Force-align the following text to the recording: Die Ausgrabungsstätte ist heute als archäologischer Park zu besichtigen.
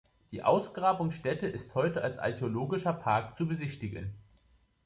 Die 0.31 0.41
Ausgrabungsstätte 0.41 1.45
ist 1.45 1.75
heute 1.75 2.03
als 2.03 2.17
archäologischer 2.17 2.91
Park 2.91 3.37
zu 3.37 3.47
besichtigen. 3.47 4.13